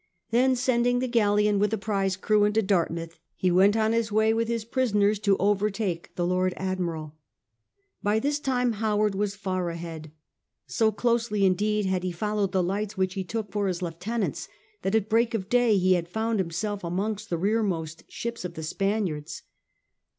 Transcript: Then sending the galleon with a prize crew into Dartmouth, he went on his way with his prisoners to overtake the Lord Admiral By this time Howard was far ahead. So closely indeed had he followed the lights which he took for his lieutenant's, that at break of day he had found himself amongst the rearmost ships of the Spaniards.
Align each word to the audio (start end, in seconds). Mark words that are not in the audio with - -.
Then 0.31 0.55
sending 0.55 0.97
the 0.97 1.07
galleon 1.07 1.59
with 1.59 1.71
a 1.75 1.77
prize 1.77 2.17
crew 2.17 2.43
into 2.43 2.63
Dartmouth, 2.63 3.19
he 3.35 3.51
went 3.51 3.77
on 3.77 3.93
his 3.93 4.11
way 4.11 4.33
with 4.33 4.47
his 4.47 4.65
prisoners 4.65 5.19
to 5.19 5.37
overtake 5.37 6.15
the 6.15 6.25
Lord 6.25 6.55
Admiral 6.57 7.13
By 8.01 8.17
this 8.17 8.39
time 8.39 8.71
Howard 8.71 9.13
was 9.13 9.35
far 9.35 9.69
ahead. 9.69 10.11
So 10.65 10.91
closely 10.91 11.45
indeed 11.45 11.85
had 11.85 12.01
he 12.01 12.11
followed 12.11 12.51
the 12.51 12.63
lights 12.63 12.97
which 12.97 13.13
he 13.13 13.23
took 13.23 13.51
for 13.51 13.67
his 13.67 13.83
lieutenant's, 13.83 14.47
that 14.81 14.95
at 14.95 15.07
break 15.07 15.35
of 15.35 15.49
day 15.49 15.77
he 15.77 15.93
had 15.93 16.07
found 16.09 16.39
himself 16.39 16.83
amongst 16.83 17.29
the 17.29 17.37
rearmost 17.37 18.03
ships 18.11 18.43
of 18.43 18.55
the 18.55 18.63
Spaniards. 18.63 19.43